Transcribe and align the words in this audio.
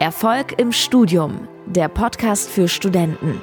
Erfolg 0.00 0.54
im 0.60 0.70
Studium, 0.70 1.48
der 1.66 1.88
Podcast 1.88 2.48
für 2.48 2.68
Studenten. 2.68 3.42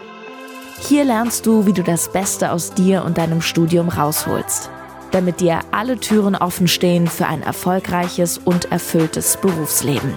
Hier 0.79 1.03
lernst 1.03 1.45
du, 1.45 1.65
wie 1.65 1.73
du 1.73 1.83
das 1.83 2.09
Beste 2.13 2.53
aus 2.53 2.73
dir 2.73 3.03
und 3.03 3.17
deinem 3.17 3.41
Studium 3.41 3.89
rausholst, 3.89 4.69
damit 5.11 5.41
dir 5.41 5.59
alle 5.71 5.99
Türen 5.99 6.33
offen 6.33 6.69
stehen 6.69 7.07
für 7.07 7.27
ein 7.27 7.41
erfolgreiches 7.41 8.37
und 8.37 8.71
erfülltes 8.71 9.35
Berufsleben. 9.35 10.13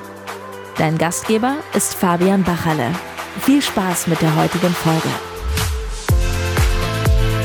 Dein 0.76 0.96
Gastgeber 0.96 1.56
ist 1.74 1.94
Fabian 1.94 2.44
Bachalle. 2.44 2.92
Viel 3.40 3.60
Spaß 3.60 4.06
mit 4.06 4.22
der 4.22 4.36
heutigen 4.36 4.70
Folge. 4.70 5.27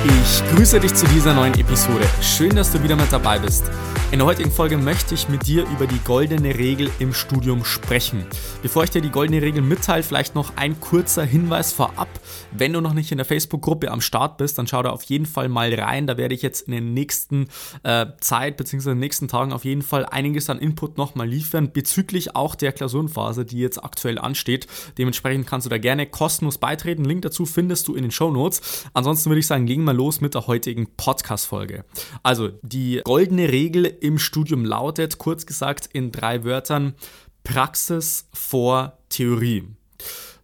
Ich 0.05 0.43
grüße 0.53 0.81
dich 0.81 0.93
zu 0.93 1.07
dieser 1.07 1.33
neuen 1.33 1.53
Episode. 1.53 2.05
Schön, 2.21 2.53
dass 2.57 2.73
du 2.73 2.83
wieder 2.83 2.97
mit 2.97 3.09
dabei 3.13 3.39
bist. 3.39 3.71
In 4.11 4.19
der 4.19 4.27
heutigen 4.27 4.51
Folge 4.51 4.77
möchte 4.77 5.15
ich 5.15 5.27
mit 5.29 5.47
dir 5.47 5.63
über 5.69 5.87
die 5.87 5.97
goldene 5.99 6.55
Regel 6.55 6.91
im 6.99 7.13
Studium 7.13 7.65
sprechen. 7.65 8.25
Bevor 8.61 8.83
ich 8.83 8.91
dir 8.91 9.01
die 9.01 9.09
goldene 9.09 9.41
Regel 9.41 9.63
mitteile, 9.63 10.03
vielleicht 10.03 10.35
noch 10.35 10.55
ein 10.55 10.79
kurzer 10.79 11.23
Hinweis 11.23 11.71
vorab. 11.71 12.09
Wenn 12.51 12.73
du 12.73 12.81
noch 12.81 12.93
nicht 12.93 13.11
in 13.11 13.17
der 13.17 13.25
Facebook-Gruppe 13.25 13.89
am 13.89 14.01
Start 14.01 14.37
bist, 14.37 14.59
dann 14.59 14.67
schau 14.67 14.83
da 14.83 14.91
auf 14.91 15.01
jeden 15.03 15.25
Fall 15.25 15.49
mal 15.49 15.73
rein. 15.73 16.05
Da 16.05 16.17
werde 16.17 16.35
ich 16.35 16.43
jetzt 16.43 16.67
in 16.67 16.73
den 16.73 16.93
nächsten 16.93 17.47
äh, 17.81 18.05
Zeit 18.19 18.57
bzw. 18.57 18.89
in 18.89 18.95
den 18.97 18.99
nächsten 18.99 19.27
Tagen 19.27 19.51
auf 19.51 19.65
jeden 19.65 19.81
Fall 19.81 20.05
einiges 20.05 20.47
an 20.49 20.59
Input 20.59 20.97
nochmal 20.97 21.27
liefern, 21.27 21.71
bezüglich 21.71 22.35
auch 22.35 22.53
der 22.53 22.71
Klausurenphase, 22.71 23.45
die 23.45 23.57
jetzt 23.57 23.83
aktuell 23.83 24.19
ansteht. 24.19 24.67
Dementsprechend 24.99 25.47
kannst 25.47 25.65
du 25.65 25.69
da 25.69 25.79
gerne 25.79 26.05
kostenlos 26.05 26.59
beitreten. 26.59 27.03
Link 27.03 27.23
dazu 27.23 27.47
findest 27.47 27.87
du 27.87 27.95
in 27.95 28.03
den 28.03 28.11
Show 28.11 28.29
Notes. 28.29 28.85
Ansonsten 28.93 29.31
würde 29.31 29.39
ich 29.39 29.47
sagen, 29.47 29.65
legen 29.65 29.85
wir 29.85 29.92
los 29.93 30.21
mit 30.21 30.33
der 30.35 30.47
heutigen 30.47 30.87
Podcast-Folge. 30.97 31.85
Also, 32.23 32.49
die 32.61 33.01
goldene 33.03 33.51
Regel 33.51 33.85
im 33.85 34.19
Studium 34.19 34.65
lautet, 34.65 35.17
kurz 35.17 35.45
gesagt 35.45 35.89
in 35.93 36.11
drei 36.11 36.43
Wörtern, 36.43 36.95
Praxis 37.43 38.27
vor 38.33 38.99
Theorie. 39.09 39.67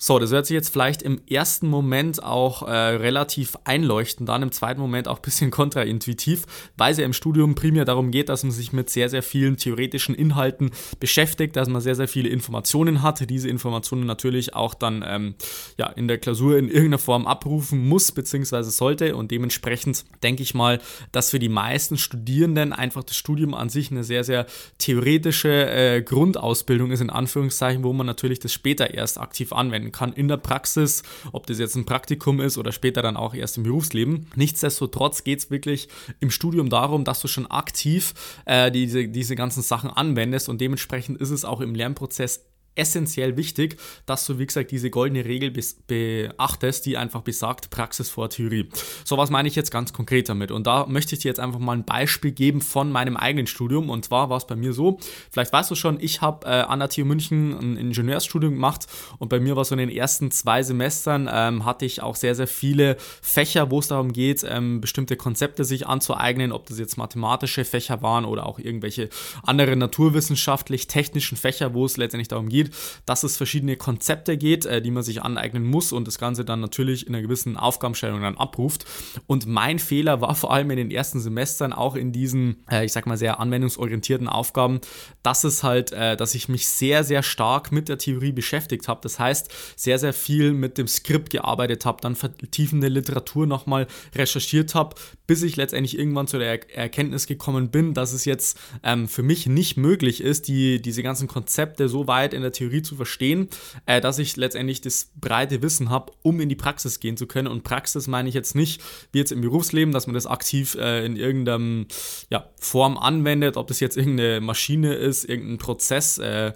So, 0.02 0.18
das 0.18 0.32
hört 0.32 0.46
sich 0.46 0.54
jetzt 0.54 0.70
vielleicht 0.70 1.02
im 1.02 1.20
ersten 1.30 1.68
Moment 1.68 2.24
auch 2.24 2.66
äh, 2.66 2.72
relativ 2.72 3.58
einleuchtend 3.66 4.30
an, 4.30 4.44
im 4.44 4.54
zweiten 4.54 4.80
Moment 4.80 5.10
auch 5.10 5.18
ein 5.18 5.22
bisschen 5.22 5.52
kontraintuitiv, 5.52 6.46
weil 6.78 6.94
es 6.94 7.00
ja 7.00 7.04
im 7.04 7.12
Studium 7.12 7.54
primär 7.54 7.84
darum 7.84 8.10
geht, 8.10 8.30
dass 8.30 8.44
man 8.44 8.54
sich 8.54 8.72
mit 8.72 8.90
sehr, 8.90 9.10
sehr 9.10 9.22
vielen 9.22 9.58
theoretischen 9.58 10.16
Inhalten 10.16 10.72
beschäftigt, 11.02 11.58
dass 11.58 11.68
man 11.68 11.82
sehr, 11.82 11.96
sehr 11.96 12.08
viele 12.08 12.30
Informationen 12.30 13.02
hat, 13.02 13.30
diese 13.30 13.50
Informationen 13.50 14.06
natürlich 14.06 14.56
auch 14.56 14.74
dann 14.74 15.04
ähm, 15.06 15.36
ja, 15.78 15.88
in 15.88 16.08
der 16.08 16.18
Klausur 16.18 16.58
in 16.58 16.70
irgendeiner 16.70 16.98
Form 16.98 17.28
abrufen 17.28 17.86
muss 17.86 18.14
bzw. 18.14 18.64
sollte 18.64 19.18
und 19.18 19.32
dementsprechend 19.32 20.06
denke 20.24 20.44
ich 20.44 20.54
mal, 20.54 20.80
dass 21.12 21.32
für 21.32 21.40
die 21.40 21.50
meisten 21.50 21.98
Studierenden 21.98 22.72
einfach 22.72 23.04
das 23.04 23.18
Studium 23.18 23.54
an 23.54 23.68
sich 23.68 23.92
eine 23.92 24.06
sehr, 24.06 24.24
sehr 24.24 24.46
theoretische 24.78 25.70
äh, 25.70 26.02
Grundausbildung 26.02 26.92
ist, 26.92 27.02
in 27.02 27.10
Anführungszeichen, 27.10 27.84
wo 27.84 27.92
man 27.92 28.08
natürlich 28.08 28.40
das 28.40 28.54
später 28.54 28.94
erst 28.94 29.20
aktiv 29.20 29.52
anwenden 29.52 29.89
anwenden 29.90 29.92
kann 29.92 30.14
in 30.14 30.28
der 30.28 30.38
Praxis, 30.38 31.04
ob 31.32 31.48
das 31.48 31.60
jetzt 31.60 31.76
ein 31.76 31.86
Praktikum 31.86 32.40
ist 32.40 32.58
oder 32.58 32.72
später 32.72 33.02
dann 33.02 33.18
auch 33.18 33.34
erst 33.34 33.58
im 33.58 33.64
Berufsleben. 33.64 34.28
Nichtsdestotrotz 34.36 35.24
geht 35.24 35.40
es 35.40 35.52
wirklich 35.52 35.90
im 36.20 36.32
Studium 36.32 36.70
darum, 36.70 37.04
dass 37.04 37.22
du 37.22 37.28
schon 37.28 37.48
aktiv 37.48 38.14
äh, 38.46 38.72
diese, 38.72 39.08
diese 39.08 39.36
ganzen 39.36 39.62
Sachen 39.62 39.90
anwendest 39.90 40.50
und 40.50 40.62
dementsprechend 40.62 41.20
ist 41.20 41.32
es 41.32 41.46
auch 41.46 41.62
im 41.62 41.76
Lernprozess 41.76 42.46
essentiell 42.80 43.38
wichtig, 43.38 43.78
dass 44.06 44.26
du, 44.26 44.40
wie 44.40 44.46
gesagt, 44.46 44.72
diese 44.72 44.90
goldene 44.90 45.26
Regel 45.26 45.52
beachtest, 45.88 46.86
die 46.86 46.98
einfach 46.98 47.22
besagt, 47.22 47.70
Praxis 47.70 48.10
vor 48.10 48.30
Theorie. 48.30 48.70
So, 49.04 49.18
was 49.18 49.30
meine 49.30 49.48
ich 49.48 49.56
jetzt 49.56 49.72
ganz 49.72 49.94
konkret 49.94 50.30
damit? 50.30 50.52
Und 50.52 50.66
da 50.66 50.86
möchte 50.86 51.16
ich 51.16 51.22
dir 51.22 51.30
jetzt 51.30 51.40
einfach 51.40 51.60
mal 51.60 51.74
ein 51.74 51.86
Beispiel 51.86 52.32
geben 52.32 52.62
von 52.62 52.92
meinem 52.92 53.18
eigenen 53.18 53.48
Studium. 53.48 53.90
Und 53.90 54.06
zwar 54.06 54.30
war 54.30 54.38
es 54.38 54.48
bei 54.48 54.56
mir 54.56 54.74
so, 54.74 55.00
vielleicht 55.32 55.54
weißt 55.54 55.70
du 55.70 55.76
schon, 55.76 56.00
ich 56.00 56.22
habe 56.22 56.48
äh, 56.48 56.62
an 56.62 56.80
der 56.80 56.90
TU 56.90 57.06
München 57.06 57.58
ein 57.60 57.78
Ingenieursstudium 57.78 58.54
gemacht 58.54 58.88
und 59.18 59.30
bei 59.30 59.40
mir 59.40 59.56
war 59.56 59.66
so 59.66 59.76
in 59.76 59.80
den 59.80 59.90
ersten 59.90 60.32
zwei 60.32 60.64
Semestern 60.64 61.30
ähm, 61.32 61.66
hatte 61.66 61.86
ich 61.86 62.02
auch 62.02 62.16
sehr, 62.16 62.36
sehr 62.36 62.48
viele 62.48 62.98
Fächer, 63.22 63.72
wo 63.72 63.80
es 63.80 63.88
darum 63.88 64.14
geht, 64.14 64.46
ähm, 64.48 64.82
bestimmte 64.82 65.16
Konzepte 65.16 65.66
sich 65.66 65.88
anzueignen, 65.88 66.52
ob 66.52 66.68
das 66.68 66.80
jetzt 66.80 66.98
mathematische 66.98 67.66
Fächer 67.66 68.02
waren 68.02 68.26
oder 68.26 68.46
auch 68.46 68.60
irgendwelche 68.60 69.10
anderen 69.44 69.80
naturwissenschaftlich-technischen 69.80 71.38
Fächer, 71.38 71.74
wo 71.74 71.86
es 71.86 71.98
letztendlich 71.98 72.28
darum 72.28 72.50
geht, 72.50 72.69
dass 73.06 73.24
es 73.24 73.38
verschiedene 73.38 73.78
Konzepte 73.78 74.38
geht, 74.38 74.66
äh, 74.66 74.82
die 74.82 74.92
man 74.92 75.04
sich 75.04 75.22
aneignen 75.22 75.66
muss 75.66 75.92
und 75.92 76.08
das 76.08 76.18
Ganze 76.18 76.46
dann 76.46 76.60
natürlich 76.60 77.08
in 77.08 77.16
einer 77.16 77.22
gewissen 77.22 77.58
Aufgabenstellung 77.58 78.22
dann 78.22 78.38
abruft. 78.38 78.86
Und 79.28 79.46
mein 79.48 79.80
Fehler 79.80 80.22
war 80.22 80.36
vor 80.40 80.54
allem 80.54 80.70
in 80.72 80.78
den 80.78 80.92
ersten 80.92 81.20
Semestern 81.20 81.74
auch 81.74 81.96
in 81.96 82.12
diesen, 82.12 82.58
äh, 82.70 82.86
ich 82.86 82.94
sag 82.94 83.06
mal, 83.06 83.18
sehr 83.18 83.40
anwendungsorientierten 83.40 84.28
Aufgaben, 84.28 84.82
dass 85.24 85.44
es 85.44 85.64
halt, 85.64 85.92
äh, 85.92 86.18
dass 86.18 86.36
ich 86.36 86.50
mich 86.50 86.68
sehr, 86.68 87.04
sehr 87.04 87.24
stark 87.24 87.72
mit 87.72 87.90
der 87.90 87.98
Theorie 87.98 88.32
beschäftigt 88.32 88.88
habe. 88.88 89.00
Das 89.02 89.20
heißt, 89.20 89.50
sehr, 89.76 90.00
sehr 90.00 90.14
viel 90.14 90.54
mit 90.54 90.78
dem 90.78 90.88
Skript 90.88 91.30
gearbeitet 91.30 91.86
habe, 91.86 92.02
dann 92.02 92.16
vertiefende 92.16 92.88
Literatur 92.88 93.48
nochmal 93.48 93.88
recherchiert 94.16 94.76
habe, 94.76 94.96
bis 95.28 95.44
ich 95.44 95.56
letztendlich 95.56 95.98
irgendwann 95.98 96.28
zu 96.28 96.38
der 96.38 96.50
er 96.70 96.90
Erkenntnis 96.90 97.28
gekommen 97.28 97.70
bin, 97.70 97.94
dass 97.94 98.14
es 98.14 98.26
jetzt 98.26 98.60
ähm, 98.84 99.08
für 99.08 99.22
mich 99.24 99.46
nicht 99.46 99.78
möglich 99.78 100.22
ist, 100.22 100.48
die, 100.48 100.82
diese 100.82 101.04
ganzen 101.04 101.28
Konzepte 101.28 101.88
so 101.88 102.08
weit 102.08 102.34
in 102.34 102.42
der 102.42 102.49
Theorie 102.52 102.82
zu 102.82 102.96
verstehen, 102.96 103.50
äh, 103.86 104.02
dass 104.02 104.20
ich 104.20 104.36
letztendlich 104.38 104.82
das 104.82 105.12
breite 105.16 105.62
Wissen 105.62 105.90
habe, 105.90 106.14
um 106.22 106.40
in 106.40 106.50
die 106.50 106.56
Praxis 106.56 107.00
gehen 107.00 107.18
zu 107.18 107.28
können. 107.28 107.48
Und 107.48 107.64
Praxis 107.64 108.08
meine 108.08 108.30
ich 108.30 108.36
jetzt 108.36 108.56
nicht 108.56 108.82
wie 109.12 109.20
jetzt 109.20 109.32
im 109.32 109.42
Berufsleben, 109.42 109.94
dass 109.94 110.08
man 110.08 110.14
das 110.14 110.26
aktiv 110.26 110.76
äh, 110.76 111.06
in 111.06 111.16
irgendeiner 111.16 111.86
ja, 112.30 112.50
Form 112.60 112.98
anwendet, 112.98 113.58
ob 113.58 113.68
das 113.68 113.80
jetzt 113.80 113.98
irgendeine 113.98 114.42
Maschine 114.42 114.94
ist, 114.94 115.26
irgendein 115.26 115.58
Prozess. 115.58 116.18
Äh, 116.18 116.54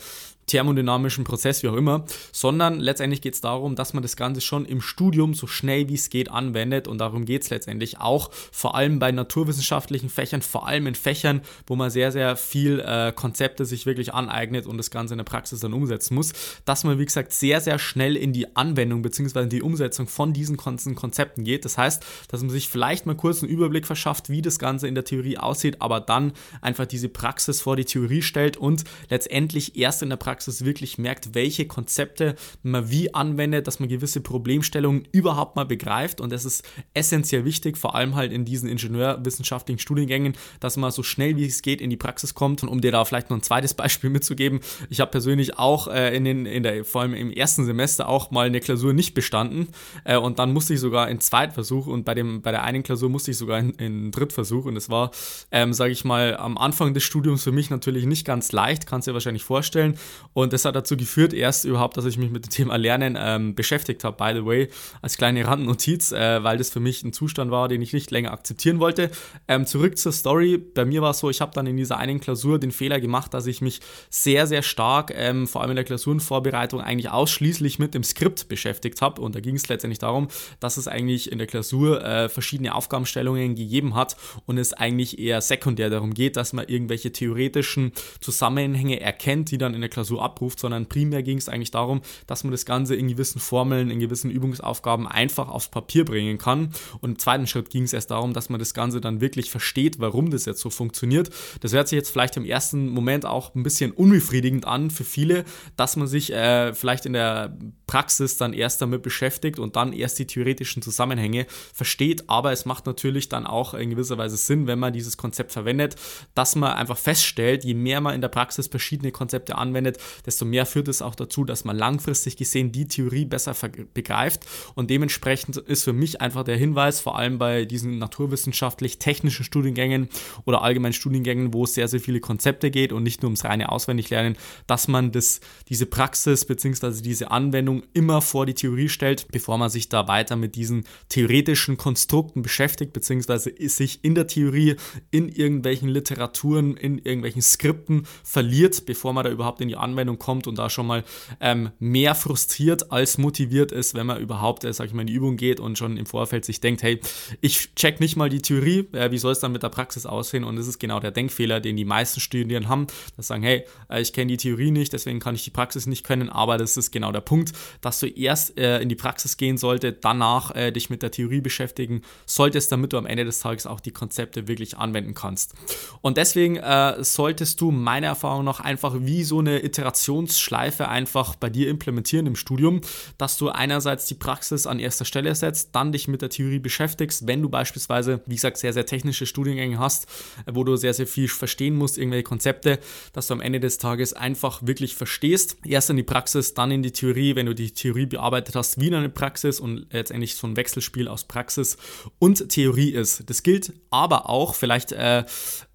thermodynamischen 0.48 1.24
Prozess, 1.24 1.64
wie 1.64 1.68
auch 1.68 1.76
immer, 1.76 2.06
sondern 2.32 2.80
letztendlich 2.80 3.22
geht 3.22 3.34
es 3.34 3.42
darum, 3.42 3.76
dass 3.76 3.94
man 3.94 4.04
das 4.04 4.16
Ganze 4.16 4.42
schon 4.42 4.66
im 4.66 4.82
Studium 4.82 5.34
so 5.34 5.48
schnell 5.48 5.90
wie 5.90 5.96
es 5.96 6.10
geht 6.10 6.30
anwendet 6.30 6.88
und 6.88 7.00
darum 7.00 7.26
geht 7.26 7.44
es 7.44 7.50
letztendlich 7.50 8.00
auch, 8.00 8.32
vor 8.52 8.76
allem 8.76 9.00
bei 9.00 9.12
naturwissenschaftlichen 9.12 10.10
Fächern, 10.10 10.42
vor 10.42 10.68
allem 10.68 10.88
in 10.88 10.96
Fächern, 10.96 11.42
wo 11.68 11.76
man 11.76 11.90
sehr, 11.90 12.12
sehr 12.12 12.36
viel 12.36 12.80
äh, 12.80 13.12
Konzepte 13.16 13.66
sich 13.66 13.86
wirklich 13.86 14.14
aneignet 14.14 14.68
und 14.68 14.78
das 14.78 14.92
Ganze 14.92 15.14
in 15.14 15.18
der 15.18 15.26
Praxis 15.26 15.60
dann 15.60 15.74
umsetzen 15.74 16.16
muss, 16.16 16.34
dass 16.66 16.84
man, 16.84 17.00
wie 17.00 17.06
gesagt, 17.06 17.34
sehr, 17.34 17.62
sehr 17.62 17.80
schnell 17.80 18.16
in 18.16 18.34
die 18.34 18.56
Anwendung 18.56 19.02
bzw. 19.02 19.48
die 19.48 19.62
Umsetzung 19.62 20.08
von 20.08 20.34
diesen 20.34 20.58
Konzepten 20.58 21.44
geht. 21.44 21.66
Das 21.66 21.78
heißt, 21.78 22.06
dass 22.28 22.42
man 22.42 22.50
sich 22.50 22.70
vielleicht 22.70 23.06
mal 23.06 23.16
kurz 23.16 23.42
einen 23.42 23.52
Überblick 23.52 23.88
verschafft, 23.88 24.30
wie 24.30 24.42
das 24.42 24.60
Ganze 24.60 24.88
in 24.88 24.96
der 24.96 25.06
Theorie 25.06 25.38
aussieht, 25.38 25.82
aber 25.82 26.00
dann 26.00 26.34
einfach 26.62 26.86
diese 26.86 27.10
Praxis 27.10 27.62
vor 27.62 27.76
die 27.76 27.86
Theorie 27.86 28.22
stellt 28.22 28.58
und 28.58 28.84
letztendlich 29.10 29.78
erst 29.78 30.04
in 30.04 30.10
der 30.10 30.18
Praxis 30.18 30.33
Praxis 30.34 30.66
wirklich 30.66 30.98
merkt, 30.98 31.36
welche 31.36 31.68
Konzepte 31.68 32.34
man 32.64 32.90
wie 32.90 33.14
anwendet, 33.14 33.68
dass 33.68 33.80
man 33.80 33.88
gewisse 33.88 34.20
Problemstellungen 34.20 35.08
überhaupt 35.12 35.56
mal 35.56 35.64
begreift. 35.64 36.20
Und 36.20 36.32
das 36.32 36.44
ist 36.44 36.64
essentiell 36.96 37.46
wichtig, 37.46 37.78
vor 37.78 37.94
allem 37.94 38.16
halt 38.16 38.32
in 38.32 38.44
diesen 38.44 38.68
ingenieurwissenschaftlichen 38.68 39.78
Studiengängen, 39.78 40.34
dass 40.60 40.76
man 40.76 40.90
so 40.90 41.04
schnell 41.04 41.38
wie 41.38 41.46
es 41.46 41.62
geht 41.62 41.82
in 41.82 41.92
die 41.92 41.98
Praxis 41.98 42.34
kommt. 42.34 42.64
Und 42.64 42.70
um 42.70 42.82
dir 42.82 42.92
da 42.92 43.06
vielleicht 43.06 43.30
noch 43.30 43.38
ein 43.38 43.44
zweites 43.44 43.74
Beispiel 43.84 44.10
mitzugeben, 44.10 44.62
ich 44.90 45.02
habe 45.02 45.12
persönlich 45.12 45.60
auch 45.60 45.88
äh, 45.88 46.18
in 46.18 46.24
den, 46.24 46.48
in 46.48 46.64
der, 46.64 46.84
vor 46.84 47.02
allem 47.02 47.14
im 47.14 47.30
ersten 47.30 47.66
Semester 47.66 48.10
auch 48.10 48.32
mal 48.32 48.48
eine 48.48 48.60
Klausur 48.60 48.94
nicht 48.94 49.14
bestanden. 49.14 49.68
Äh, 50.04 50.18
und 50.18 50.40
dann 50.40 50.52
musste 50.52 50.74
ich 50.74 50.80
sogar 50.80 51.12
in 51.12 51.20
Zweitversuch 51.20 51.86
und 51.86 52.06
bei, 52.06 52.16
dem, 52.16 52.42
bei 52.42 52.50
der 52.50 52.64
einen 52.64 52.82
Klausur 52.82 53.10
musste 53.10 53.30
ich 53.30 53.38
sogar 53.38 53.60
in, 53.60 53.70
in 53.74 54.10
Drittversuch. 54.10 54.66
Und 54.66 54.78
es 54.78 54.90
war, 54.90 55.12
ähm, 55.52 55.74
sage 55.74 55.92
ich 55.92 56.04
mal, 56.06 56.36
am 56.38 56.58
Anfang 56.58 56.96
des 56.96 57.04
Studiums 57.04 57.44
für 57.44 57.52
mich 57.52 57.70
natürlich 57.70 58.08
nicht 58.08 58.26
ganz 58.26 58.52
leicht, 58.52 58.88
kannst 58.88 59.06
du 59.06 59.12
dir 59.12 59.14
wahrscheinlich 59.14 59.44
vorstellen. 59.44 59.96
Und 60.34 60.54
das 60.54 60.66
hat 60.66 60.76
dazu 60.76 60.98
geführt, 60.98 61.34
erst 61.34 61.66
überhaupt, 61.66 61.98
dass 61.98 62.06
ich 62.06 62.18
mich 62.18 62.32
mit 62.32 62.46
dem 62.46 62.50
Thema 62.50 62.76
Lernen 62.78 63.18
ähm, 63.20 63.56
beschäftigt 63.56 64.04
habe, 64.04 64.18
by 64.18 64.40
the 64.40 64.46
way, 64.46 64.70
als 65.02 65.18
kleine 65.18 65.46
Randnotiz, 65.46 66.12
äh, 66.12 66.44
weil 66.44 66.58
das 66.58 66.70
für 66.70 66.80
mich 66.80 67.04
ein 67.04 67.14
Zustand 67.14 67.52
war, 67.52 67.68
den 67.68 67.82
ich 67.82 67.94
nicht 67.94 68.10
länger 68.12 68.32
akzeptieren 68.32 68.80
wollte. 68.80 69.12
Ähm, 69.48 69.66
zurück 69.66 69.98
zur 69.98 70.12
Story. 70.12 70.58
Bei 70.58 70.86
mir 70.86 71.02
war 71.02 71.12
es 71.12 71.20
so, 71.20 71.30
ich 71.30 71.42
habe 71.42 71.52
dann 71.54 71.68
in 71.68 71.78
dieser 71.78 71.98
einen 71.98 72.20
Klausur 72.20 72.60
den 72.60 72.72
Fehler 72.72 73.00
gemacht, 73.00 73.34
dass 73.34 73.46
ich 73.46 73.62
mich 73.62 73.82
sehr, 74.10 74.48
sehr 74.48 74.64
stark, 74.64 75.12
ähm, 75.16 75.48
vor 75.48 75.62
allem 75.62 75.72
in 75.72 75.76
der 75.76 75.86
Klausurenvorbereitung, 75.86 76.82
eigentlich 76.82 77.10
ausschließlich 77.10 77.78
mit 77.80 77.94
dem 77.94 78.04
Skript 78.04 78.48
beschäftigt 78.48 79.02
habe. 79.02 79.22
Und 79.22 79.36
da 79.36 79.40
ging 79.40 79.56
es 79.56 79.68
letztendlich 79.68 80.00
darum, 80.00 80.30
dass 80.60 80.78
es 80.78 80.88
eigentlich 80.88 81.32
in 81.32 81.38
der 81.38 81.48
Klausur 81.48 82.04
äh, 82.04 82.30
verschiedene 82.30 82.74
Aufgabenstellungen 82.74 83.56
gegeben 83.56 83.96
hat 83.96 84.16
und 84.46 84.58
es 84.58 84.74
eigentlich 84.74 85.20
eher 85.20 85.42
sekundär 85.42 85.90
darum 85.90 86.14
geht, 86.14 86.38
dass 86.38 86.54
man 86.54 86.68
irgendwelche 86.68 87.12
theoretischen 87.12 87.92
Zusammenhänge 88.20 89.00
erkennt, 89.00 89.52
die 89.52 89.58
dann 89.58 89.74
in 89.74 89.82
der 89.82 89.90
Klausur 89.90 90.13
so 90.14 90.22
abruft, 90.22 90.60
sondern 90.60 90.88
primär 90.88 91.24
ging 91.24 91.38
es 91.38 91.50
eigentlich 91.50 91.72
darum, 91.72 92.02
dass 92.28 92.44
man 92.44 92.52
das 92.52 92.66
Ganze 92.66 92.96
in 92.96 93.08
gewissen 93.08 93.40
Formeln, 93.40 93.90
in 93.90 94.00
gewissen 94.00 94.30
Übungsaufgaben 94.30 95.08
einfach 95.08 95.50
aufs 95.50 95.70
Papier 95.70 96.06
bringen 96.06 96.38
kann. 96.38 96.70
Und 97.02 97.12
im 97.12 97.20
zweiten 97.20 97.48
Schritt 97.48 97.70
ging 97.70 97.84
es 97.84 97.94
erst 97.94 98.12
darum, 98.12 98.34
dass 98.34 98.50
man 98.50 98.60
das 98.60 98.74
Ganze 98.74 99.02
dann 99.02 99.22
wirklich 99.22 99.50
versteht, 99.50 100.00
warum 100.00 100.30
das 100.30 100.46
jetzt 100.46 100.62
so 100.62 100.70
funktioniert. 100.70 101.30
Das 101.62 101.74
hört 101.74 101.88
sich 101.88 101.98
jetzt 101.98 102.12
vielleicht 102.12 102.38
im 102.38 102.46
ersten 102.46 102.90
Moment 102.90 103.26
auch 103.26 103.56
ein 103.56 103.64
bisschen 103.64 103.92
unbefriedigend 103.92 104.66
an 104.66 104.92
für 104.92 105.04
viele, 105.04 105.46
dass 105.76 105.96
man 105.96 106.08
sich 106.08 106.32
äh, 106.32 106.74
vielleicht 106.74 107.06
in 107.06 107.14
der 107.14 107.58
Praxis 107.88 108.38
dann 108.38 108.54
erst 108.54 108.82
damit 108.82 109.02
beschäftigt 109.02 109.60
und 109.60 109.76
dann 109.76 109.94
erst 109.94 110.20
die 110.20 110.28
theoretischen 110.28 110.82
Zusammenhänge 110.82 111.46
versteht. 111.74 112.30
Aber 112.30 112.52
es 112.52 112.66
macht 112.66 112.86
natürlich 112.86 113.30
dann 113.30 113.46
auch 113.46 113.74
in 113.74 113.90
gewisser 113.90 114.18
Weise 114.18 114.38
Sinn, 114.38 114.68
wenn 114.68 114.80
man 114.80 114.94
dieses 114.94 115.18
Konzept 115.18 115.52
verwendet, 115.52 115.96
dass 116.36 116.56
man 116.56 116.74
einfach 116.74 116.98
feststellt, 116.98 117.64
je 117.64 117.74
mehr 117.74 118.02
man 118.02 118.16
in 118.16 118.22
der 118.22 118.30
Praxis 118.30 118.68
verschiedene 118.68 119.12
Konzepte 119.12 119.58
anwendet, 119.58 119.98
desto 120.26 120.46
mehr 120.46 120.66
führt 120.66 120.88
es 120.88 121.02
auch 121.02 121.16
dazu, 121.16 121.44
dass 121.44 121.66
man 121.66 121.78
langfristig 121.78 122.38
gesehen 122.38 122.72
die 122.72 122.88
Theorie 122.88 123.26
besser 123.26 123.56
begreift. 123.94 124.46
Und 124.76 124.90
dementsprechend 124.90 125.58
ist 125.58 125.84
für 125.84 125.94
mich 125.94 126.22
einfach 126.22 126.44
der 126.44 126.58
Hinweis, 126.58 127.00
vor 127.00 127.18
allem 127.18 127.38
bei 127.38 127.66
diesen 127.66 127.98
naturwissenschaftlich-technischen 127.98 129.44
Studiengängen 129.44 130.10
oder 130.46 130.62
allgemeinen 130.62 130.94
Studiengängen, 130.94 131.54
wo 131.54 131.64
es 131.64 131.74
sehr, 131.74 131.88
sehr 131.88 132.00
viele 132.00 132.20
Konzepte 132.20 132.72
geht 132.72 132.94
und 132.94 133.04
nicht 133.04 133.22
nur 133.22 133.30
ums 133.30 133.46
reine 133.46 133.72
Auswendiglernen, 133.72 134.38
dass 134.68 134.88
man 134.88 135.12
das, 135.12 135.40
diese 135.70 135.86
Praxis 135.86 136.46
bzw. 136.46 137.02
diese 137.02 137.32
Anwendung 137.32 137.84
immer 137.94 138.22
vor 138.22 138.46
die 138.46 138.54
Theorie 138.54 138.90
stellt, 138.90 139.28
bevor 139.32 139.58
man 139.58 139.70
sich 139.70 139.90
da 139.90 140.08
weiter 140.08 140.36
mit 140.36 140.56
diesen 140.56 140.86
theoretischen 141.10 141.78
Konstrukten 141.78 142.42
beschäftigt, 142.42 142.94
bzw. 142.94 143.68
sich 143.68 144.04
in 144.04 144.16
der 144.16 144.28
Theorie, 144.28 144.76
in 145.12 145.30
irgendwelchen 145.30 145.90
Literaturen, 145.90 146.78
in 146.78 146.98
irgendwelchen 146.98 147.42
Skripten 147.42 148.06
verliert, 148.24 148.86
bevor 148.86 149.14
man 149.14 149.24
da 149.24 149.32
überhaupt 149.32 149.62
in 149.62 149.68
die 149.68 149.76
Anwendung 149.76 149.93
kommt 150.20 150.48
und 150.48 150.58
da 150.58 150.70
schon 150.70 150.88
mal 150.88 151.04
ähm, 151.40 151.72
mehr 151.80 152.16
frustriert 152.16 152.92
als 152.92 153.18
motiviert 153.18 153.72
ist, 153.72 153.94
wenn 153.94 154.06
man 154.06 154.20
überhaupt, 154.20 154.64
äh, 154.64 154.74
sag 154.74 154.88
ich 154.88 154.94
mal, 154.94 155.02
in 155.02 155.08
die 155.08 155.14
Übung 155.14 155.38
geht 155.38 155.60
und 155.60 155.78
schon 155.78 155.98
im 155.98 156.06
Vorfeld 156.06 156.46
sich 156.46 156.60
denkt, 156.60 156.84
hey, 156.84 157.00
ich 157.42 157.74
check 157.76 158.00
nicht 158.00 158.16
mal 158.16 158.30
die 158.30 158.42
Theorie, 158.42 158.88
äh, 158.94 159.12
wie 159.12 159.18
soll 159.18 159.32
es 159.32 159.40
dann 159.40 159.52
mit 159.52 159.64
der 159.64 159.70
Praxis 159.70 160.06
aussehen? 160.06 160.44
Und 160.44 160.56
das 160.56 160.68
ist 160.68 160.80
genau 160.80 161.00
der 161.00 161.12
Denkfehler, 161.12 161.60
den 161.60 161.76
die 161.76 161.86
meisten 161.86 162.20
Studierenden 162.20 162.70
haben, 162.70 162.88
dass 163.18 163.28
sagen, 163.28 163.44
hey, 163.44 163.66
äh, 163.90 164.02
ich 164.02 164.14
kenne 164.14 164.28
die 164.28 164.38
Theorie 164.38 164.72
nicht, 164.72 164.94
deswegen 164.94 165.20
kann 165.20 165.36
ich 165.36 165.44
die 165.44 165.50
Praxis 165.50 165.86
nicht 165.86 166.04
können, 166.04 166.30
aber 166.30 166.58
das 166.58 166.78
ist 166.78 166.92
genau 166.92 167.12
der 167.12 167.22
Punkt, 167.22 167.54
dass 167.82 168.00
du 168.00 168.08
erst 168.08 168.58
äh, 168.58 168.80
in 168.80 168.90
die 168.90 168.96
Praxis 168.96 169.38
gehen 169.38 169.58
solltest, 169.58 169.98
danach 170.02 170.56
äh, 170.56 170.72
dich 170.72 170.90
mit 170.90 171.02
der 171.02 171.12
Theorie 171.12 171.42
beschäftigen 171.42 172.02
solltest, 172.26 172.72
damit 172.72 172.94
du 172.94 172.98
am 172.98 173.06
Ende 173.06 173.26
des 173.26 173.40
Tages 173.40 173.66
auch 173.66 173.80
die 173.80 173.92
Konzepte 173.92 174.48
wirklich 174.48 174.78
anwenden 174.78 175.14
kannst. 175.14 175.54
Und 176.02 176.18
deswegen 176.18 176.58
äh, 176.58 177.04
solltest 177.04 177.60
du 177.62 177.72
meiner 177.72 178.08
Erfahrung 178.08 178.46
nach 178.46 178.60
einfach 178.60 178.96
wie 179.00 179.24
so 179.24 179.40
eine 179.40 179.64
Iterationsschleife 179.84 180.88
einfach 180.88 181.36
bei 181.36 181.50
dir 181.50 181.70
implementieren 181.70 182.26
im 182.26 182.36
Studium, 182.36 182.82
dass 183.18 183.38
du 183.38 183.50
einerseits 183.50 184.06
die 184.06 184.16
Praxis 184.16 184.66
an 184.66 184.80
erster 184.80 185.04
Stelle 185.04 185.36
setzt, 185.36 185.76
dann 185.76 185.92
dich 185.92 186.08
mit 186.08 186.22
der 186.22 186.30
Theorie 186.30 186.60
beschäftigst, 186.60 187.28
wenn 187.28 187.42
du 187.42 187.50
beispielsweise, 187.50 188.22
wie 188.26 188.36
gesagt, 188.36 188.58
sehr, 188.58 188.72
sehr 188.72 188.86
technische 188.86 189.26
Studiengänge 189.26 189.80
hast, 189.80 190.08
wo 190.50 190.64
du 190.64 190.78
sehr, 190.78 190.94
sehr 190.94 191.08
viel 191.08 191.28
verstehen 191.28 191.76
musst, 191.76 191.98
irgendwelche 191.98 192.24
Konzepte, 192.24 192.80
dass 193.12 193.28
du 193.28 193.34
am 193.34 193.42
Ende 193.42 193.60
des 193.60 193.78
Tages 193.78 194.14
einfach 194.14 194.66
wirklich 194.66 194.96
verstehst. 194.96 195.58
Erst 195.66 195.90
in 195.90 195.98
die 195.98 196.04
Praxis, 196.04 196.54
dann 196.54 196.72
in 196.72 196.82
die 196.82 196.92
Theorie, 196.92 197.36
wenn 197.36 197.46
du 197.46 197.54
die 197.54 197.72
Theorie 197.72 198.06
bearbeitet 198.06 198.56
hast, 198.56 198.80
wieder 198.80 198.98
eine 198.98 199.10
Praxis 199.10 199.60
und 199.60 199.88
letztendlich 199.92 200.36
so 200.36 200.48
ein 200.48 200.56
Wechselspiel 200.56 201.08
aus 201.10 201.26
Praxis 201.26 201.78
und 202.20 202.50
Theorie 202.50 202.92
ist. 202.92 203.30
Das 203.30 203.44
gilt 203.44 203.74
aber 203.90 204.30
auch, 204.30 204.56
vielleicht, 204.56 204.94
äh, 204.94 205.26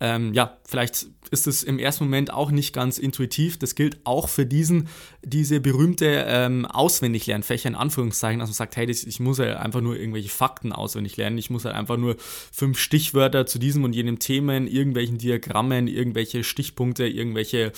ähm, 0.01 0.33
ja, 0.33 0.59
vielleicht 0.65 1.09
ist 1.31 1.47
es 1.47 1.63
im 1.63 1.79
ersten 1.79 2.05
Moment 2.05 2.33
auch 2.33 2.51
nicht 2.51 2.73
ganz 2.73 2.99
intuitiv. 2.99 3.59
Das 3.59 3.75
gilt 3.75 3.98
auch 4.05 4.29
für 4.29 4.47
diesen, 4.47 4.89
diese 5.25 5.61
berühmte 5.61 6.25
ähm, 6.27 6.67
Auswendiglernfächer 6.67 7.69
in 7.69 7.75
Anführungszeichen, 7.75 8.41
dass 8.41 8.49
man 8.49 8.55
sagt, 8.55 8.77
hey, 8.77 8.87
das, 8.87 9.05
ich 9.05 9.21
muss 9.21 9.39
halt 9.39 9.57
einfach 9.57 9.81
nur 9.81 9.97
irgendwelche 9.97 10.29
Fakten 10.29 10.73
auswendig 10.73 11.17
lernen. 11.17 11.39
Ich 11.39 11.51
muss 11.51 11.65
halt 11.65 11.75
einfach 11.75 11.97
nur 11.97 12.17
fünf 12.19 12.79
Stichwörter 12.79 13.47
zu 13.47 13.59
diesem 13.59 13.85
und 13.85 13.95
jenem 13.95 14.19
Themen, 14.19 14.67
irgendwelchen 14.67 15.19
Diagrammen, 15.19 15.89
irgendwelche 15.89 16.45
Stichpunkte, 16.45 17.07
irgendwelche, 17.07 17.73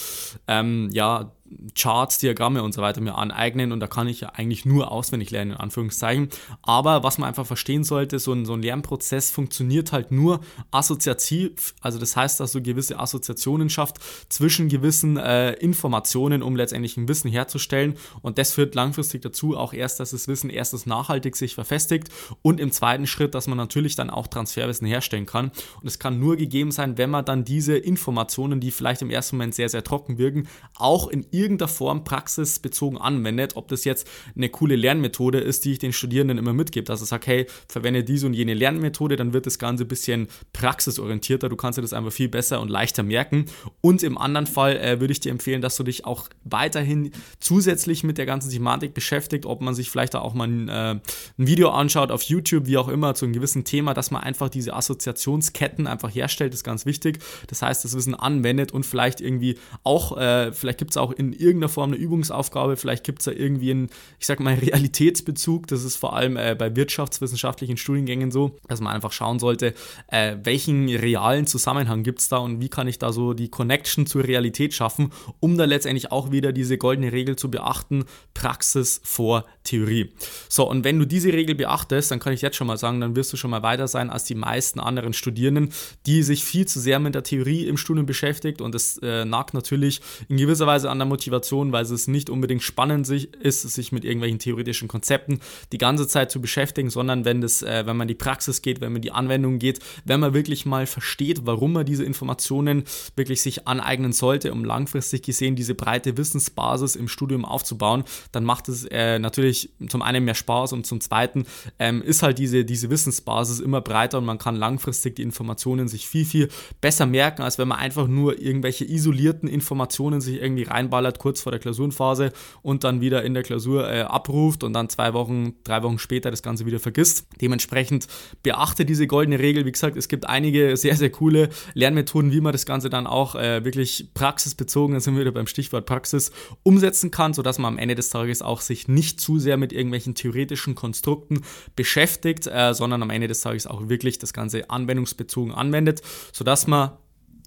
ähm, 0.46 0.88
ja, 0.92 1.32
Charts, 1.74 2.18
Diagramme 2.18 2.62
und 2.62 2.72
so 2.72 2.82
weiter 2.82 3.00
mir 3.00 3.16
aneignen 3.16 3.72
und 3.72 3.80
da 3.80 3.86
kann 3.86 4.08
ich 4.08 4.20
ja 4.20 4.30
eigentlich 4.30 4.64
nur 4.64 4.90
auswendig 4.90 5.30
lernen, 5.30 5.52
in 5.52 5.56
Anführungszeichen. 5.56 6.28
Aber 6.62 7.02
was 7.02 7.18
man 7.18 7.28
einfach 7.28 7.46
verstehen 7.46 7.84
sollte, 7.84 8.18
so 8.18 8.32
ein, 8.32 8.44
so 8.44 8.54
ein 8.54 8.62
Lernprozess 8.62 9.30
funktioniert 9.30 9.92
halt 9.92 10.12
nur 10.12 10.40
assoziativ, 10.70 11.74
also 11.80 11.98
das 11.98 12.16
heißt, 12.16 12.40
dass 12.40 12.52
du 12.52 12.62
gewisse 12.62 12.98
Assoziationen 12.98 13.70
schafft 13.70 13.98
zwischen 14.28 14.68
gewissen 14.68 15.16
äh, 15.16 15.52
Informationen, 15.54 16.42
um 16.42 16.56
letztendlich 16.56 16.96
ein 16.96 17.08
Wissen 17.08 17.30
herzustellen 17.30 17.94
und 18.22 18.38
das 18.38 18.52
führt 18.52 18.74
langfristig 18.74 19.22
dazu 19.22 19.56
auch 19.56 19.72
erst, 19.72 20.00
dass 20.00 20.10
das 20.10 20.28
Wissen 20.28 20.50
erstens 20.50 20.86
nachhaltig 20.86 21.36
sich 21.36 21.54
verfestigt 21.54 22.08
und 22.42 22.60
im 22.60 22.70
zweiten 22.70 23.06
Schritt, 23.06 23.34
dass 23.34 23.46
man 23.46 23.58
natürlich 23.58 23.96
dann 23.96 24.10
auch 24.10 24.26
Transferwissen 24.26 24.86
herstellen 24.86 25.26
kann 25.26 25.50
und 25.80 25.88
es 25.88 25.98
kann 25.98 26.20
nur 26.20 26.36
gegeben 26.36 26.70
sein, 26.70 26.98
wenn 26.98 27.10
man 27.10 27.24
dann 27.24 27.44
diese 27.44 27.76
Informationen, 27.76 28.60
die 28.60 28.70
vielleicht 28.70 29.02
im 29.02 29.10
ersten 29.10 29.36
Moment 29.36 29.54
sehr, 29.54 29.68
sehr 29.68 29.84
trocken 29.84 30.18
wirken, 30.18 30.48
auch 30.76 31.08
in 31.08 31.26
irgendeiner 31.40 31.68
Form 31.68 32.04
praxisbezogen 32.04 32.98
anwendet, 32.98 33.56
ob 33.56 33.68
das 33.68 33.84
jetzt 33.84 34.08
eine 34.36 34.48
coole 34.48 34.76
Lernmethode 34.76 35.38
ist, 35.38 35.64
die 35.64 35.72
ich 35.72 35.78
den 35.78 35.92
Studierenden 35.92 36.38
immer 36.38 36.52
mitgebe, 36.52 36.84
dass 36.84 37.02
ich 37.02 37.08
sage, 37.08 37.26
hey, 37.26 37.46
verwende 37.68 38.04
diese 38.04 38.26
und 38.26 38.34
jene 38.34 38.54
Lernmethode, 38.54 39.16
dann 39.16 39.32
wird 39.32 39.46
das 39.46 39.58
Ganze 39.58 39.84
ein 39.84 39.88
bisschen 39.88 40.28
praxisorientierter, 40.52 41.48
du 41.48 41.56
kannst 41.56 41.78
dir 41.78 41.82
das 41.82 41.92
einfach 41.92 42.12
viel 42.12 42.28
besser 42.28 42.60
und 42.60 42.68
leichter 42.68 43.02
merken 43.02 43.46
und 43.80 44.02
im 44.02 44.18
anderen 44.18 44.46
Fall 44.46 44.76
äh, 44.76 45.00
würde 45.00 45.12
ich 45.12 45.20
dir 45.20 45.30
empfehlen, 45.30 45.62
dass 45.62 45.76
du 45.76 45.82
dich 45.82 46.04
auch 46.04 46.28
weiterhin 46.44 47.12
zusätzlich 47.38 48.04
mit 48.04 48.18
der 48.18 48.26
ganzen 48.26 48.50
Thematik 48.50 48.94
beschäftigt, 48.94 49.46
ob 49.46 49.60
man 49.60 49.74
sich 49.74 49.90
vielleicht 49.90 50.14
auch 50.16 50.34
mal 50.34 50.48
ein, 50.48 50.68
äh, 50.68 50.72
ein 50.92 51.00
Video 51.36 51.70
anschaut 51.70 52.10
auf 52.10 52.22
YouTube, 52.22 52.66
wie 52.66 52.76
auch 52.76 52.88
immer, 52.88 53.14
zu 53.14 53.24
einem 53.24 53.34
gewissen 53.34 53.64
Thema, 53.64 53.94
dass 53.94 54.10
man 54.10 54.22
einfach 54.22 54.48
diese 54.48 54.74
Assoziationsketten 54.74 55.86
einfach 55.86 56.14
herstellt, 56.14 56.54
ist 56.54 56.64
ganz 56.64 56.86
wichtig. 56.86 57.18
Das 57.46 57.62
heißt, 57.62 57.84
das 57.84 57.94
Wissen 57.94 58.14
anwendet 58.14 58.72
und 58.72 58.84
vielleicht 58.84 59.20
irgendwie 59.20 59.58
auch, 59.84 60.16
äh, 60.16 60.52
vielleicht 60.52 60.78
gibt 60.78 60.92
es 60.92 60.96
auch 60.96 61.12
in 61.12 61.29
irgendeiner 61.32 61.68
Form 61.68 61.92
eine 61.92 62.00
Übungsaufgabe, 62.00 62.76
vielleicht 62.76 63.04
gibt 63.04 63.20
es 63.20 63.24
da 63.26 63.32
irgendwie 63.32 63.70
einen, 63.70 63.90
ich 64.18 64.26
sag 64.26 64.40
mal, 64.40 64.54
Realitätsbezug. 64.60 65.66
Das 65.66 65.84
ist 65.84 65.96
vor 65.96 66.14
allem 66.14 66.36
äh, 66.36 66.54
bei 66.58 66.74
wirtschaftswissenschaftlichen 66.74 67.76
Studiengängen 67.76 68.30
so, 68.30 68.56
dass 68.68 68.80
man 68.80 68.94
einfach 68.94 69.12
schauen 69.12 69.38
sollte, 69.38 69.74
äh, 70.08 70.36
welchen 70.42 70.88
realen 70.88 71.46
Zusammenhang 71.46 72.02
gibt 72.02 72.20
es 72.20 72.28
da 72.28 72.38
und 72.38 72.60
wie 72.60 72.68
kann 72.68 72.88
ich 72.88 72.98
da 72.98 73.12
so 73.12 73.34
die 73.34 73.48
Connection 73.48 74.06
zur 74.06 74.24
Realität 74.24 74.74
schaffen, 74.74 75.12
um 75.40 75.56
da 75.56 75.64
letztendlich 75.64 76.12
auch 76.12 76.30
wieder 76.30 76.52
diese 76.52 76.78
goldene 76.78 77.12
Regel 77.12 77.36
zu 77.36 77.50
beachten, 77.50 78.04
Praxis 78.34 79.00
vor 79.04 79.44
Theorie. 79.64 80.12
So, 80.48 80.68
und 80.68 80.84
wenn 80.84 80.98
du 80.98 81.06
diese 81.06 81.32
Regel 81.32 81.54
beachtest, 81.54 82.10
dann 82.10 82.18
kann 82.18 82.32
ich 82.32 82.40
jetzt 82.40 82.56
schon 82.56 82.66
mal 82.66 82.78
sagen, 82.78 83.00
dann 83.00 83.14
wirst 83.14 83.32
du 83.32 83.36
schon 83.36 83.50
mal 83.50 83.62
weiter 83.62 83.88
sein 83.88 84.10
als 84.10 84.24
die 84.24 84.34
meisten 84.34 84.80
anderen 84.80 85.12
Studierenden, 85.12 85.70
die 86.06 86.22
sich 86.22 86.44
viel 86.44 86.66
zu 86.66 86.80
sehr 86.80 86.98
mit 86.98 87.14
der 87.14 87.22
Theorie 87.22 87.66
im 87.66 87.76
Studium 87.76 88.06
beschäftigt 88.06 88.62
und 88.62 88.74
es 88.74 88.98
äh, 88.98 89.24
nagt 89.24 89.52
natürlich 89.52 90.00
in 90.28 90.38
gewisser 90.38 90.66
Weise 90.66 90.90
an 90.90 90.98
der 90.98 91.06
Motivation, 91.06 91.72
weil 91.72 91.84
es 91.84 92.08
nicht 92.08 92.30
unbedingt 92.30 92.62
spannend 92.62 93.08
ist, 93.08 93.62
sich 93.62 93.92
mit 93.92 94.04
irgendwelchen 94.04 94.38
theoretischen 94.38 94.88
Konzepten 94.88 95.40
die 95.72 95.78
ganze 95.78 96.08
Zeit 96.08 96.30
zu 96.30 96.40
beschäftigen, 96.40 96.88
sondern 96.88 97.24
wenn 97.24 97.40
das, 97.40 97.62
äh, 97.62 97.84
wenn 97.86 97.96
man 97.96 98.08
die 98.08 98.14
Praxis 98.14 98.62
geht, 98.62 98.80
wenn 98.80 98.92
man 98.92 99.02
die 99.02 99.12
Anwendung 99.12 99.58
geht, 99.58 99.80
wenn 100.04 100.20
man 100.20 100.32
wirklich 100.32 100.64
mal 100.64 100.86
versteht, 100.86 101.42
warum 101.44 101.74
man 101.74 101.84
diese 101.84 102.04
Informationen 102.04 102.84
wirklich 103.14 103.42
sich 103.42 103.68
aneignen 103.68 104.12
sollte, 104.12 104.52
um 104.52 104.64
langfristig 104.64 105.22
gesehen 105.22 105.54
diese 105.54 105.74
breite 105.74 106.16
Wissensbasis 106.16 106.96
im 106.96 107.08
Studium 107.08 107.44
aufzubauen, 107.44 108.04
dann 108.32 108.44
macht 108.44 108.68
es 108.68 108.86
äh, 108.86 109.18
natürlich 109.18 109.49
zum 109.88 110.02
einen 110.02 110.24
mehr 110.24 110.34
Spaß 110.34 110.72
und 110.72 110.86
zum 110.86 111.00
zweiten 111.00 111.46
ähm, 111.78 112.02
ist 112.02 112.22
halt 112.22 112.38
diese, 112.38 112.64
diese 112.64 112.90
Wissensbasis 112.90 113.60
immer 113.60 113.80
breiter 113.80 114.18
und 114.18 114.24
man 114.24 114.38
kann 114.38 114.56
langfristig 114.56 115.16
die 115.16 115.22
Informationen 115.22 115.88
sich 115.88 116.08
viel, 116.08 116.24
viel 116.24 116.48
besser 116.80 117.06
merken, 117.06 117.42
als 117.42 117.58
wenn 117.58 117.68
man 117.68 117.78
einfach 117.78 118.06
nur 118.06 118.40
irgendwelche 118.40 118.84
isolierten 118.84 119.48
Informationen 119.48 120.20
sich 120.20 120.40
irgendwie 120.40 120.64
reinballert 120.64 121.00
reinballert 121.00 121.18
kurz 121.18 121.40
vor 121.40 121.52
der 121.52 121.60
Klausurenphase 121.60 122.32
und 122.62 122.84
dann 122.84 123.00
wieder 123.00 123.22
in 123.24 123.34
der 123.34 123.42
Klausur 123.42 123.90
äh, 123.90 124.00
abruft 124.02 124.64
und 124.64 124.72
dann 124.72 124.88
zwei 124.88 125.12
Wochen, 125.14 125.54
drei 125.64 125.82
Wochen 125.82 125.98
später 125.98 126.30
das 126.30 126.42
Ganze 126.42 126.66
wieder 126.66 126.78
vergisst. 126.78 127.26
Dementsprechend 127.40 128.06
beachte 128.42 128.84
diese 128.84 129.06
goldene 129.06 129.38
Regel. 129.38 129.66
Wie 129.66 129.72
gesagt, 129.72 129.96
es 129.96 130.08
gibt 130.08 130.28
einige 130.28 130.76
sehr, 130.76 130.96
sehr 130.96 131.10
coole 131.10 131.50
Lernmethoden, 131.74 132.32
wie 132.32 132.40
man 132.40 132.52
das 132.52 132.66
Ganze 132.66 132.90
dann 132.90 133.06
auch 133.06 133.34
äh, 133.34 133.64
wirklich 133.64 134.10
praxisbezogen, 134.14 134.94
dann 134.94 135.00
sind 135.00 135.14
wir 135.14 135.22
wieder 135.22 135.32
beim 135.32 135.46
Stichwort 135.46 135.86
Praxis, 135.86 136.32
umsetzen 136.62 137.10
kann, 137.10 137.34
sodass 137.34 137.58
man 137.58 137.74
am 137.74 137.78
Ende 137.78 137.94
des 137.94 138.10
Tages 138.10 138.42
auch 138.42 138.60
sich 138.60 138.88
nicht 138.88 139.20
zu 139.20 139.38
sehr 139.40 139.56
mit 139.56 139.72
irgendwelchen 139.72 140.14
theoretischen 140.14 140.74
Konstrukten 140.74 141.42
beschäftigt, 141.76 142.46
äh, 142.46 142.74
sondern 142.74 143.02
am 143.02 143.10
Ende 143.10 143.28
des 143.28 143.40
Tages 143.40 143.66
auch 143.66 143.88
wirklich 143.88 144.18
das 144.18 144.32
Ganze 144.32 144.70
anwendungsbezogen 144.70 145.52
anwendet, 145.52 146.02
sodass 146.32 146.66
man 146.66 146.92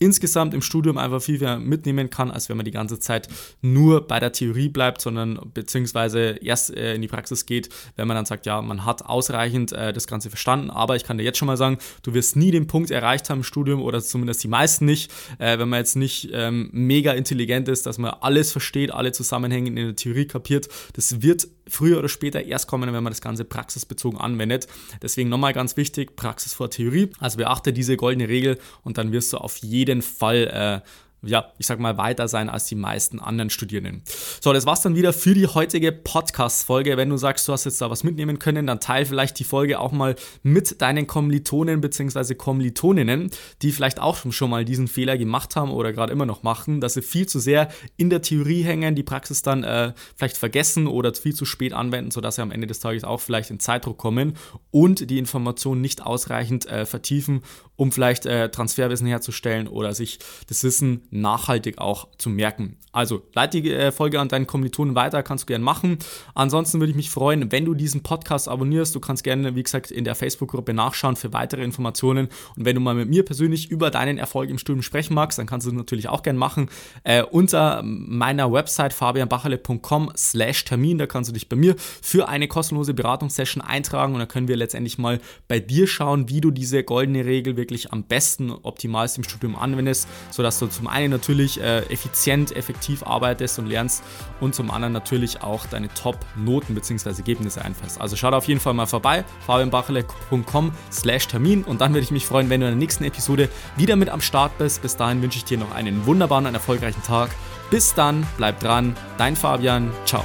insgesamt 0.03 0.53
im 0.53 0.61
Studium 0.61 0.97
einfach 0.97 1.21
viel 1.21 1.39
mehr 1.39 1.57
mitnehmen 1.57 2.09
kann, 2.09 2.29
als 2.29 2.49
wenn 2.49 2.57
man 2.57 2.65
die 2.65 2.71
ganze 2.71 2.99
Zeit 2.99 3.29
nur 3.61 4.05
bei 4.05 4.19
der 4.19 4.33
Theorie 4.33 4.67
bleibt, 4.67 5.01
sondern 5.01 5.39
beziehungsweise 5.53 6.37
erst 6.41 6.75
äh, 6.75 6.95
in 6.95 7.01
die 7.01 7.07
Praxis 7.07 7.45
geht, 7.45 7.69
wenn 7.95 8.07
man 8.07 8.15
dann 8.15 8.25
sagt, 8.25 8.45
ja, 8.45 8.61
man 8.61 8.85
hat 8.85 9.05
ausreichend 9.05 9.71
äh, 9.71 9.93
das 9.93 10.05
Ganze 10.05 10.29
verstanden, 10.29 10.69
aber 10.69 10.97
ich 10.97 11.05
kann 11.05 11.17
dir 11.17 11.23
jetzt 11.23 11.37
schon 11.37 11.45
mal 11.45 11.57
sagen, 11.57 11.77
du 12.03 12.13
wirst 12.13 12.35
nie 12.35 12.51
den 12.51 12.67
Punkt 12.67 12.91
erreicht 12.91 13.29
haben 13.29 13.39
im 13.39 13.43
Studium 13.43 13.81
oder 13.81 14.01
zumindest 14.01 14.43
die 14.43 14.49
meisten 14.49 14.85
nicht, 14.85 15.11
äh, 15.39 15.57
wenn 15.57 15.69
man 15.69 15.79
jetzt 15.79 15.95
nicht 15.95 16.29
ähm, 16.33 16.69
mega 16.73 17.13
intelligent 17.13 17.69
ist, 17.69 17.85
dass 17.85 17.97
man 17.97 18.11
alles 18.19 18.51
versteht, 18.51 18.91
alle 18.91 19.13
Zusammenhänge 19.13 19.69
in 19.69 19.75
der 19.75 19.95
Theorie 19.95 20.25
kapiert. 20.25 20.67
Das 20.93 21.21
wird 21.21 21.47
früher 21.67 21.99
oder 21.99 22.09
später 22.09 22.43
erst 22.43 22.67
kommen, 22.67 22.91
wenn 22.93 23.03
man 23.03 23.11
das 23.11 23.21
Ganze 23.21 23.45
praxisbezogen 23.45 24.19
anwendet. 24.19 24.67
Deswegen 25.01 25.29
nochmal 25.29 25.53
ganz 25.53 25.77
wichtig, 25.77 26.15
Praxis 26.15 26.53
vor 26.53 26.69
Theorie. 26.69 27.09
Also 27.19 27.37
beachte 27.37 27.73
diese 27.73 27.97
goldene 27.97 28.27
Regel 28.27 28.57
und 28.83 28.97
dann 28.97 29.11
wirst 29.11 29.33
du 29.33 29.37
auf 29.37 29.57
jeden 29.57 29.92
Fall 30.01 30.81
äh, 30.83 30.87
ja, 31.23 31.51
ich 31.57 31.67
sag 31.67 31.79
mal, 31.79 31.97
weiter 31.97 32.27
sein 32.27 32.49
als 32.49 32.65
die 32.65 32.75
meisten 32.75 33.19
anderen 33.19 33.49
Studierenden. 33.49 34.03
So, 34.41 34.51
das 34.51 34.65
war's 34.65 34.81
dann 34.81 34.95
wieder 34.95 35.13
für 35.13 35.33
die 35.33 35.47
heutige 35.47 35.91
Podcast-Folge. 35.91 36.97
Wenn 36.97 37.09
du 37.09 37.17
sagst, 37.17 37.47
du 37.47 37.53
hast 37.53 37.63
jetzt 37.65 37.81
da 37.81 37.89
was 37.89 38.03
mitnehmen 38.03 38.39
können, 38.39 38.67
dann 38.67 38.79
teile 38.79 39.05
vielleicht 39.05 39.39
die 39.39 39.43
Folge 39.43 39.79
auch 39.79 39.91
mal 39.91 40.15
mit 40.43 40.81
deinen 40.81 41.07
Kommilitonen 41.07 41.81
bzw. 41.81 42.35
Kommilitoninnen, 42.35 43.29
die 43.61 43.71
vielleicht 43.71 43.99
auch 43.99 44.17
schon 44.31 44.49
mal 44.49 44.65
diesen 44.65 44.87
Fehler 44.87 45.17
gemacht 45.17 45.55
haben 45.55 45.71
oder 45.71 45.93
gerade 45.93 46.11
immer 46.11 46.25
noch 46.25 46.43
machen, 46.43 46.81
dass 46.81 46.95
sie 46.95 47.01
viel 47.01 47.27
zu 47.27 47.39
sehr 47.39 47.69
in 47.95 48.09
der 48.09 48.21
Theorie 48.21 48.63
hängen, 48.63 48.95
die 48.95 49.03
Praxis 49.03 49.41
dann 49.41 49.63
äh, 49.63 49.93
vielleicht 50.15 50.37
vergessen 50.37 50.87
oder 50.87 51.13
viel 51.13 51.33
zu 51.33 51.45
spät 51.45 51.73
anwenden, 51.73 52.11
sodass 52.11 52.35
sie 52.35 52.41
am 52.41 52.51
Ende 52.51 52.67
des 52.67 52.79
Tages 52.79 53.03
auch 53.03 53.21
vielleicht 53.21 53.49
in 53.49 53.59
Zeitdruck 53.59 53.97
kommen 53.97 54.33
und 54.71 55.09
die 55.09 55.17
Informationen 55.17 55.81
nicht 55.81 56.05
ausreichend 56.05 56.65
äh, 56.65 56.85
vertiefen, 56.85 57.41
um 57.75 57.91
vielleicht 57.91 58.25
äh, 58.25 58.49
Transferwissen 58.49 59.07
herzustellen 59.07 59.67
oder 59.67 59.93
sich 59.93 60.19
das 60.47 60.63
Wissen 60.63 61.07
nachhaltig 61.13 61.77
auch 61.77 62.07
zu 62.17 62.29
merken. 62.29 62.77
Also 62.91 63.23
leite 63.33 63.61
die 63.61 63.71
äh, 63.71 63.91
Folge 63.91 64.19
an 64.19 64.29
deinen 64.29 64.45
Kommilitonen 64.45 64.93
weiter, 64.93 65.23
kannst 65.23 65.43
du 65.43 65.45
gerne 65.47 65.65
machen. 65.65 65.97
Ansonsten 66.35 66.79
würde 66.79 66.91
ich 66.91 66.95
mich 66.95 67.09
freuen, 67.09 67.51
wenn 67.51 67.65
du 67.65 67.73
diesen 67.73 68.03
Podcast 68.03 68.47
abonnierst. 68.47 68.93
Du 68.93 68.99
kannst 68.99 69.23
gerne, 69.23 69.55
wie 69.55 69.63
gesagt, 69.63 69.89
in 69.89 70.03
der 70.03 70.13
Facebook-Gruppe 70.13 70.75
nachschauen 70.75 71.15
für 71.15 71.33
weitere 71.33 71.63
Informationen. 71.63 72.29
Und 72.55 72.65
wenn 72.65 72.75
du 72.75 72.81
mal 72.81 72.93
mit 72.93 73.09
mir 73.09 73.25
persönlich 73.25 73.71
über 73.71 73.89
deinen 73.89 74.19
Erfolg 74.19 74.49
im 74.51 74.59
Studium 74.59 74.83
sprechen 74.83 75.15
magst, 75.15 75.39
dann 75.39 75.47
kannst 75.47 75.65
du 75.65 75.71
das 75.71 75.77
natürlich 75.77 76.07
auch 76.07 76.21
gerne 76.21 76.37
machen. 76.37 76.69
Äh, 77.03 77.23
unter 77.23 77.81
meiner 77.83 78.51
Website 78.51 78.93
fabianbachele.com 78.93 80.11
slash 80.15 80.65
Termin, 80.65 80.99
da 80.99 81.07
kannst 81.07 81.29
du 81.29 81.33
dich 81.33 81.49
bei 81.49 81.55
mir 81.55 81.75
für 81.77 82.27
eine 82.27 82.47
kostenlose 82.47 82.93
Beratungssession 82.93 83.63
eintragen 83.63 84.13
und 84.13 84.19
dann 84.19 84.27
können 84.27 84.47
wir 84.47 84.55
letztendlich 84.55 84.99
mal 84.99 85.19
bei 85.47 85.59
dir 85.59 85.87
schauen, 85.87 86.29
wie 86.29 86.41
du 86.41 86.51
diese 86.51 86.83
goldene 86.83 87.25
Regel 87.25 87.57
wirklich 87.57 87.91
am 87.91 88.03
besten, 88.03 88.51
optimalst 88.51 89.17
im 89.17 89.23
Studium 89.23 89.55
anwendest, 89.55 90.07
sodass 90.29 90.59
du 90.59 90.67
zum 90.67 90.85
einen 90.85 91.02
natürlich 91.07 91.61
äh, 91.61 91.79
effizient, 91.91 92.55
effektiv 92.55 93.03
arbeitest 93.03 93.59
und 93.59 93.67
lernst 93.67 94.03
und 94.39 94.55
zum 94.55 94.71
anderen 94.71 94.93
natürlich 94.93 95.41
auch 95.41 95.65
deine 95.65 95.89
Top-Noten 95.93 96.75
bzw. 96.75 97.09
Ergebnisse 97.09 97.63
einfährst. 97.63 97.99
Also 97.99 98.15
schau 98.15 98.31
da 98.31 98.37
auf 98.37 98.47
jeden 98.47 98.59
Fall 98.59 98.73
mal 98.73 98.85
vorbei, 98.85 99.23
fabianbachele.com 99.45 100.71
slash 100.91 101.27
Termin 101.27 101.63
und 101.63 101.81
dann 101.81 101.93
würde 101.93 102.03
ich 102.03 102.11
mich 102.11 102.25
freuen, 102.25 102.49
wenn 102.49 102.61
du 102.61 102.67
in 102.67 102.71
der 102.73 102.79
nächsten 102.79 103.03
Episode 103.03 103.49
wieder 103.75 103.95
mit 103.95 104.09
am 104.09 104.21
Start 104.21 104.57
bist. 104.57 104.81
Bis 104.81 104.95
dahin 104.95 105.21
wünsche 105.21 105.37
ich 105.37 105.45
dir 105.45 105.57
noch 105.57 105.73
einen 105.73 106.05
wunderbaren 106.05 106.45
und 106.45 106.53
erfolgreichen 106.53 107.03
Tag. 107.03 107.29
Bis 107.69 107.93
dann, 107.93 108.25
bleib 108.37 108.59
dran, 108.59 108.95
dein 109.17 109.35
Fabian, 109.35 109.91
ciao. 110.05 110.23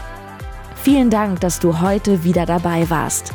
Vielen 0.82 1.10
Dank, 1.10 1.40
dass 1.40 1.60
du 1.60 1.80
heute 1.80 2.24
wieder 2.24 2.46
dabei 2.46 2.88
warst. 2.88 3.32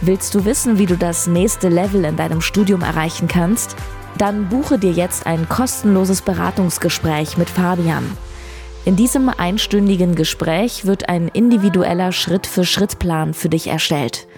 Willst 0.00 0.34
du 0.34 0.44
wissen, 0.44 0.78
wie 0.78 0.86
du 0.86 0.96
das 0.96 1.26
nächste 1.26 1.68
Level 1.68 2.04
in 2.04 2.16
deinem 2.16 2.40
Studium 2.40 2.82
erreichen 2.82 3.28
kannst? 3.28 3.76
Dann 4.20 4.48
buche 4.50 4.78
dir 4.78 4.92
jetzt 4.92 5.26
ein 5.26 5.48
kostenloses 5.48 6.20
Beratungsgespräch 6.20 7.38
mit 7.38 7.48
Fabian. 7.48 8.04
In 8.84 8.94
diesem 8.94 9.30
einstündigen 9.30 10.14
Gespräch 10.14 10.84
wird 10.84 11.08
ein 11.08 11.28
individueller 11.28 12.12
Schritt-für-Schritt-Plan 12.12 13.32
für 13.32 13.48
dich 13.48 13.68
erstellt. 13.68 14.28